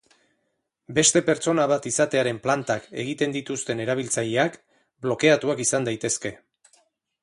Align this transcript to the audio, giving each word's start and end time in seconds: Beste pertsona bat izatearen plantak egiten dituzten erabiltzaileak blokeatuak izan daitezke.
Beste 0.97 1.21
pertsona 1.27 1.65
bat 1.73 1.85
izatearen 1.91 2.41
plantak 2.47 2.89
egiten 3.05 3.37
dituzten 3.39 3.87
erabiltzaileak 3.87 4.61
blokeatuak 5.09 5.67
izan 5.69 5.91
daitezke. 5.91 6.39